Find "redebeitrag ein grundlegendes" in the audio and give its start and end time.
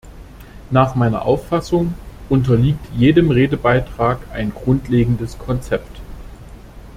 3.29-5.37